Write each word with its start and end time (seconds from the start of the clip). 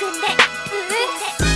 Connect. 0.00 1.49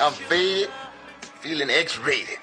I'm 0.00 0.12
fed, 0.12 0.68
feeling 1.40 1.70
X-rated. 1.70 2.38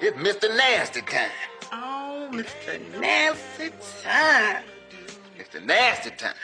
It's 0.00 0.16
Mr. 0.16 0.48
Nasty 0.56 1.00
time. 1.02 1.28
Oh, 1.72 2.28
Mr. 2.30 3.00
Nasty 3.00 3.70
Time. 4.04 4.62
Mr. 5.36 5.64
Nasty 5.64 6.10
time. 6.10 6.34